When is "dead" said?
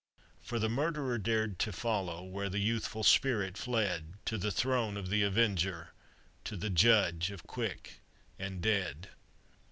8.63-9.09